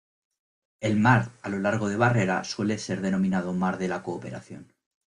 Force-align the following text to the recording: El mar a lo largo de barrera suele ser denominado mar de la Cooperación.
El 0.79 0.99
mar 0.99 1.29
a 1.43 1.49
lo 1.49 1.59
largo 1.59 1.87
de 1.87 1.95
barrera 1.95 2.43
suele 2.43 2.79
ser 2.79 3.01
denominado 3.01 3.53
mar 3.53 3.77
de 3.77 3.87
la 3.87 4.01
Cooperación. 4.01 4.73